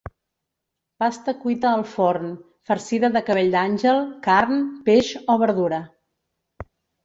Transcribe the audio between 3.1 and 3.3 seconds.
de